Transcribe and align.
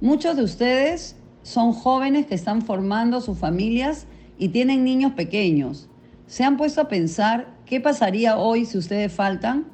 Muchos 0.00 0.38
de 0.38 0.44
ustedes 0.44 1.16
son 1.42 1.74
jóvenes 1.74 2.24
que 2.24 2.36
están 2.36 2.62
formando 2.62 3.20
sus 3.20 3.36
familias 3.36 4.06
y 4.38 4.48
tienen 4.48 4.82
niños 4.82 5.12
pequeños. 5.12 5.90
¿Se 6.32 6.44
han 6.44 6.56
puesto 6.56 6.80
a 6.80 6.88
pensar 6.88 7.48
qué 7.66 7.78
pasaría 7.78 8.38
hoy 8.38 8.64
si 8.64 8.78
ustedes 8.78 9.12
faltan? 9.12 9.66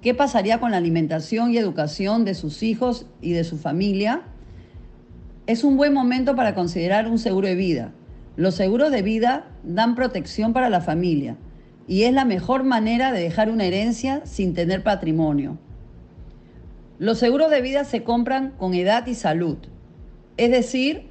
¿Qué 0.00 0.14
pasaría 0.14 0.58
con 0.58 0.70
la 0.70 0.78
alimentación 0.78 1.50
y 1.50 1.58
educación 1.58 2.24
de 2.24 2.32
sus 2.32 2.62
hijos 2.62 3.04
y 3.20 3.32
de 3.32 3.44
su 3.44 3.58
familia? 3.58 4.22
Es 5.46 5.64
un 5.64 5.76
buen 5.76 5.92
momento 5.92 6.34
para 6.34 6.54
considerar 6.54 7.08
un 7.08 7.18
seguro 7.18 7.46
de 7.46 7.56
vida. 7.56 7.92
Los 8.36 8.54
seguros 8.54 8.90
de 8.90 9.02
vida 9.02 9.50
dan 9.64 9.94
protección 9.94 10.54
para 10.54 10.70
la 10.70 10.80
familia 10.80 11.36
y 11.86 12.04
es 12.04 12.14
la 12.14 12.24
mejor 12.24 12.64
manera 12.64 13.12
de 13.12 13.20
dejar 13.20 13.50
una 13.50 13.66
herencia 13.66 14.22
sin 14.24 14.54
tener 14.54 14.82
patrimonio. 14.82 15.58
Los 16.98 17.18
seguros 17.18 17.50
de 17.50 17.60
vida 17.60 17.84
se 17.84 18.02
compran 18.02 18.52
con 18.52 18.72
edad 18.72 19.06
y 19.08 19.14
salud. 19.14 19.58
Es 20.38 20.50
decir, 20.52 21.10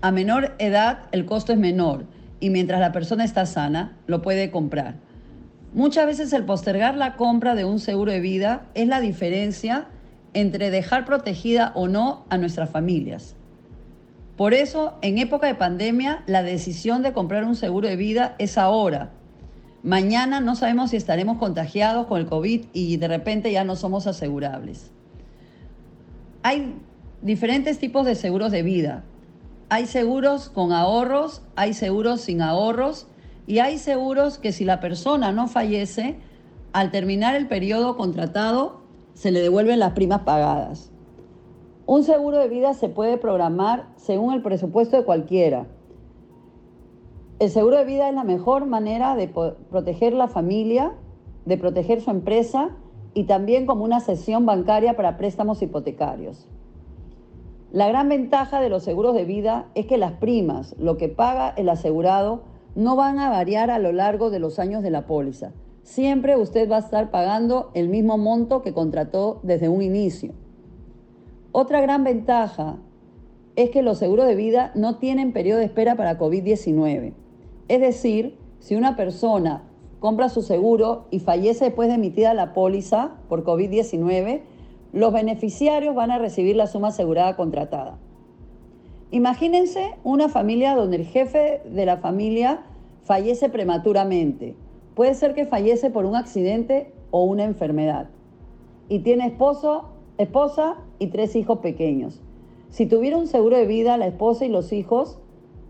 a 0.00 0.10
menor 0.10 0.56
edad 0.58 1.04
el 1.12 1.26
costo 1.26 1.52
es 1.52 1.60
menor 1.60 2.12
y 2.40 2.50
mientras 2.50 2.80
la 2.80 2.92
persona 2.92 3.24
está 3.24 3.46
sana, 3.46 3.96
lo 4.06 4.22
puede 4.22 4.50
comprar. 4.50 4.96
Muchas 5.72 6.06
veces 6.06 6.32
el 6.32 6.44
postergar 6.44 6.96
la 6.96 7.16
compra 7.16 7.54
de 7.54 7.64
un 7.64 7.80
seguro 7.80 8.12
de 8.12 8.20
vida 8.20 8.66
es 8.74 8.86
la 8.86 9.00
diferencia 9.00 9.86
entre 10.32 10.70
dejar 10.70 11.04
protegida 11.04 11.72
o 11.74 11.88
no 11.88 12.24
a 12.28 12.38
nuestras 12.38 12.70
familias. 12.70 13.36
Por 14.36 14.54
eso, 14.54 14.98
en 15.02 15.18
época 15.18 15.46
de 15.46 15.54
pandemia, 15.54 16.22
la 16.26 16.42
decisión 16.42 17.02
de 17.02 17.12
comprar 17.12 17.44
un 17.44 17.54
seguro 17.54 17.88
de 17.88 17.96
vida 17.96 18.34
es 18.38 18.58
ahora, 18.58 19.10
Mañana 19.84 20.40
no 20.40 20.56
sabemos 20.56 20.92
si 20.92 20.96
estaremos 20.96 21.36
contagiados 21.36 22.06
con 22.06 22.18
el 22.18 22.24
COVID 22.24 22.64
y 22.72 22.96
de 22.96 23.06
repente 23.06 23.52
ya 23.52 23.64
no 23.64 23.76
somos 23.76 24.06
asegurables. 24.06 24.90
Hay 26.42 26.74
diferentes 27.20 27.78
tipos 27.78 28.06
de 28.06 28.14
seguros 28.14 28.50
de 28.50 28.62
vida. 28.62 29.04
Hay 29.70 29.86
seguros 29.86 30.50
con 30.50 30.72
ahorros, 30.72 31.42
hay 31.56 31.72
seguros 31.72 32.20
sin 32.20 32.42
ahorros 32.42 33.06
y 33.46 33.58
hay 33.58 33.78
seguros 33.78 34.38
que 34.38 34.52
si 34.52 34.64
la 34.64 34.80
persona 34.80 35.32
no 35.32 35.48
fallece, 35.48 36.16
al 36.72 36.90
terminar 36.90 37.34
el 37.34 37.48
periodo 37.48 37.96
contratado, 37.96 38.80
se 39.14 39.30
le 39.30 39.40
devuelven 39.40 39.78
las 39.78 39.92
primas 39.92 40.20
pagadas. 40.22 40.90
Un 41.86 42.02
seguro 42.02 42.38
de 42.38 42.48
vida 42.48 42.74
se 42.74 42.88
puede 42.88 43.16
programar 43.16 43.86
según 43.96 44.34
el 44.34 44.42
presupuesto 44.42 44.96
de 44.96 45.04
cualquiera. 45.04 45.66
El 47.38 47.50
seguro 47.50 47.76
de 47.76 47.84
vida 47.84 48.08
es 48.08 48.14
la 48.14 48.24
mejor 48.24 48.66
manera 48.66 49.16
de 49.16 49.28
proteger 49.28 50.14
la 50.14 50.28
familia, 50.28 50.92
de 51.44 51.58
proteger 51.58 52.00
su 52.00 52.10
empresa 52.10 52.70
y 53.12 53.24
también 53.24 53.66
como 53.66 53.84
una 53.84 54.00
sesión 54.00 54.46
bancaria 54.46 54.96
para 54.96 55.16
préstamos 55.16 55.60
hipotecarios. 55.62 56.48
La 57.74 57.88
gran 57.88 58.08
ventaja 58.08 58.60
de 58.60 58.68
los 58.68 58.84
seguros 58.84 59.16
de 59.16 59.24
vida 59.24 59.66
es 59.74 59.86
que 59.86 59.98
las 59.98 60.12
primas, 60.12 60.76
lo 60.78 60.96
que 60.96 61.08
paga 61.08 61.52
el 61.56 61.68
asegurado, 61.68 62.44
no 62.76 62.94
van 62.94 63.18
a 63.18 63.30
variar 63.30 63.68
a 63.72 63.80
lo 63.80 63.90
largo 63.90 64.30
de 64.30 64.38
los 64.38 64.60
años 64.60 64.84
de 64.84 64.92
la 64.92 65.08
póliza. 65.08 65.50
Siempre 65.82 66.36
usted 66.36 66.70
va 66.70 66.76
a 66.76 66.78
estar 66.78 67.10
pagando 67.10 67.72
el 67.74 67.88
mismo 67.88 68.16
monto 68.16 68.62
que 68.62 68.72
contrató 68.72 69.40
desde 69.42 69.68
un 69.68 69.82
inicio. 69.82 70.34
Otra 71.50 71.80
gran 71.80 72.04
ventaja 72.04 72.76
es 73.56 73.70
que 73.70 73.82
los 73.82 73.98
seguros 73.98 74.28
de 74.28 74.36
vida 74.36 74.70
no 74.76 74.98
tienen 74.98 75.32
periodo 75.32 75.58
de 75.58 75.64
espera 75.64 75.96
para 75.96 76.16
COVID-19. 76.16 77.12
Es 77.66 77.80
decir, 77.80 78.38
si 78.60 78.76
una 78.76 78.94
persona 78.94 79.64
compra 79.98 80.28
su 80.28 80.42
seguro 80.42 81.08
y 81.10 81.18
fallece 81.18 81.64
después 81.64 81.88
de 81.88 81.96
emitida 81.96 82.34
la 82.34 82.52
póliza 82.52 83.16
por 83.28 83.42
COVID-19, 83.42 84.42
los 84.94 85.12
beneficiarios 85.12 85.92
van 85.96 86.12
a 86.12 86.18
recibir 86.18 86.54
la 86.54 86.68
suma 86.68 86.88
asegurada 86.88 87.34
contratada. 87.34 87.98
Imagínense 89.10 89.96
una 90.04 90.28
familia 90.28 90.76
donde 90.76 90.98
el 90.98 91.04
jefe 91.04 91.62
de 91.68 91.84
la 91.84 91.96
familia 91.96 92.62
fallece 93.02 93.48
prematuramente. 93.48 94.54
Puede 94.94 95.14
ser 95.14 95.34
que 95.34 95.46
fallece 95.46 95.90
por 95.90 96.04
un 96.04 96.14
accidente 96.14 96.92
o 97.10 97.24
una 97.24 97.42
enfermedad. 97.42 98.08
Y 98.88 99.00
tiene 99.00 99.26
esposo, 99.26 99.90
esposa 100.16 100.76
y 101.00 101.08
tres 101.08 101.34
hijos 101.34 101.58
pequeños. 101.58 102.20
Si 102.70 102.86
tuviera 102.86 103.16
un 103.16 103.26
seguro 103.26 103.56
de 103.56 103.66
vida, 103.66 103.96
la 103.96 104.06
esposa 104.06 104.44
y 104.44 104.48
los 104.48 104.72
hijos 104.72 105.18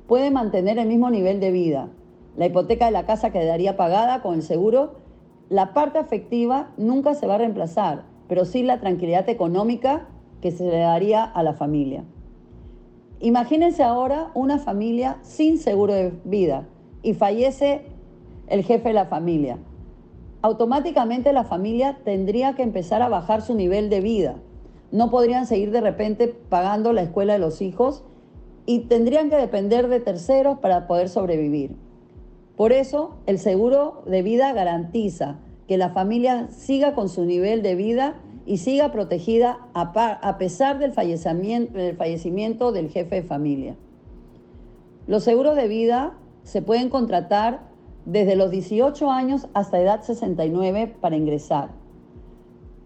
puede 0.06 0.30
mantener 0.30 0.78
el 0.78 0.86
mismo 0.86 1.08
nivel 1.08 1.40
de 1.40 1.50
vida. 1.50 1.88
La 2.36 2.44
hipoteca 2.44 2.84
de 2.84 2.92
la 2.92 3.06
casa 3.06 3.30
quedaría 3.30 3.74
pagada 3.78 4.20
con 4.20 4.34
el 4.34 4.42
seguro. 4.42 4.96
La 5.48 5.72
parte 5.72 5.98
afectiva 5.98 6.74
nunca 6.76 7.14
se 7.14 7.26
va 7.26 7.36
a 7.36 7.38
reemplazar, 7.38 8.12
pero 8.28 8.44
sí 8.44 8.62
la 8.62 8.80
tranquilidad 8.80 9.28
económica 9.28 10.08
que 10.40 10.50
se 10.50 10.64
le 10.64 10.78
daría 10.78 11.24
a 11.24 11.42
la 11.42 11.54
familia. 11.54 12.04
Imagínense 13.20 13.82
ahora 13.82 14.30
una 14.34 14.58
familia 14.58 15.18
sin 15.22 15.58
seguro 15.58 15.94
de 15.94 16.12
vida 16.24 16.66
y 17.02 17.14
fallece 17.14 17.86
el 18.48 18.64
jefe 18.64 18.88
de 18.88 18.94
la 18.94 19.06
familia. 19.06 19.58
Automáticamente 20.42 21.32
la 21.32 21.44
familia 21.44 21.98
tendría 22.04 22.54
que 22.54 22.62
empezar 22.62 23.00
a 23.00 23.08
bajar 23.08 23.40
su 23.40 23.54
nivel 23.54 23.88
de 23.88 24.00
vida. 24.00 24.36
No 24.92 25.10
podrían 25.10 25.46
seguir 25.46 25.70
de 25.70 25.80
repente 25.80 26.28
pagando 26.28 26.92
la 26.92 27.02
escuela 27.02 27.32
de 27.32 27.38
los 27.38 27.62
hijos 27.62 28.04
y 28.66 28.80
tendrían 28.80 29.30
que 29.30 29.36
depender 29.36 29.88
de 29.88 30.00
terceros 30.00 30.58
para 30.58 30.86
poder 30.86 31.08
sobrevivir. 31.08 31.76
Por 32.56 32.72
eso, 32.72 33.16
el 33.26 33.38
seguro 33.38 34.02
de 34.06 34.22
vida 34.22 34.52
garantiza 34.52 35.38
que 35.66 35.78
la 35.78 35.90
familia 35.90 36.48
siga 36.50 36.94
con 36.94 37.08
su 37.08 37.24
nivel 37.24 37.62
de 37.62 37.74
vida 37.74 38.14
y 38.46 38.58
siga 38.58 38.92
protegida 38.92 39.58
a, 39.72 40.36
pesar 40.38 40.78
del 40.78 40.92
fallecimiento, 40.92 41.78
del 41.78 41.96
fallecimiento 41.96 42.72
del 42.72 42.90
jefe 42.90 43.16
de 43.16 43.22
familia. 43.22 43.76
Los 45.06 45.24
seguros 45.24 45.56
de 45.56 45.68
vida 45.68 46.14
se 46.42 46.60
pueden 46.60 46.90
contratar 46.90 47.62
desde 48.04 48.36
los 48.36 48.50
18 48.50 49.10
años 49.10 49.48
hasta 49.54 49.80
edad 49.80 50.02
69 50.02 50.94
para 51.00 51.16
ingresar. 51.16 51.70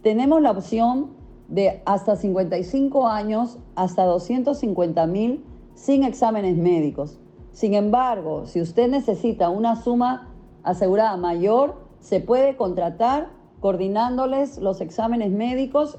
tenemos 0.02 0.40
la 0.40 0.52
opción 0.52 1.10
de 1.48 1.82
hasta 1.86 2.14
55 2.14 3.08
años, 3.08 3.58
hasta 3.74 4.04
250 4.04 5.06
mil 5.06 5.44
sin 5.74 6.04
exámenes 6.04 6.56
médicos. 6.56 7.18
Sin 7.52 7.74
embargo, 7.74 8.46
si 8.46 8.60
usted 8.60 8.88
necesita 8.88 9.48
una 9.48 9.74
suma 9.74 10.28
asegurada 10.62 11.16
mayor, 11.16 11.87
se 12.00 12.20
puede 12.20 12.56
contratar 12.56 13.28
coordinándoles 13.60 14.58
los 14.58 14.80
exámenes 14.80 15.30
médicos. 15.30 15.98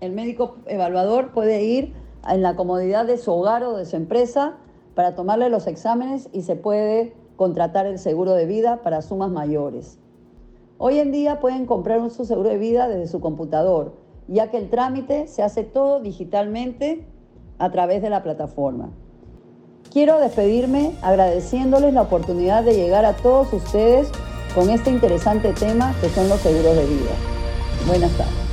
El 0.00 0.12
médico 0.12 0.56
evaluador 0.66 1.32
puede 1.32 1.64
ir 1.64 1.94
en 2.28 2.42
la 2.42 2.56
comodidad 2.56 3.06
de 3.06 3.18
su 3.18 3.32
hogar 3.32 3.62
o 3.62 3.76
de 3.76 3.84
su 3.86 3.96
empresa 3.96 4.56
para 4.94 5.14
tomarle 5.14 5.48
los 5.50 5.66
exámenes 5.66 6.28
y 6.32 6.42
se 6.42 6.56
puede 6.56 7.14
contratar 7.36 7.86
el 7.86 7.98
seguro 7.98 8.32
de 8.32 8.46
vida 8.46 8.82
para 8.82 9.02
sumas 9.02 9.30
mayores. 9.30 9.98
Hoy 10.78 10.98
en 10.98 11.12
día 11.12 11.40
pueden 11.40 11.66
comprar 11.66 12.00
un 12.00 12.10
seguro 12.10 12.48
de 12.48 12.58
vida 12.58 12.88
desde 12.88 13.06
su 13.06 13.20
computador, 13.20 13.94
ya 14.28 14.50
que 14.50 14.58
el 14.58 14.68
trámite 14.68 15.26
se 15.26 15.42
hace 15.42 15.64
todo 15.64 16.00
digitalmente 16.00 17.06
a 17.58 17.70
través 17.70 18.02
de 18.02 18.10
la 18.10 18.22
plataforma. 18.22 18.90
Quiero 19.90 20.18
despedirme 20.18 20.92
agradeciéndoles 21.00 21.94
la 21.94 22.02
oportunidad 22.02 22.62
de 22.64 22.74
llegar 22.74 23.04
a 23.04 23.14
todos 23.16 23.52
ustedes 23.52 24.10
con 24.56 24.70
este 24.70 24.88
interesante 24.88 25.52
tema 25.52 25.94
que 26.00 26.08
son 26.08 26.30
los 26.30 26.40
seguros 26.40 26.74
de 26.74 26.86
vida. 26.86 27.12
Buenas 27.86 28.10
tardes. 28.12 28.45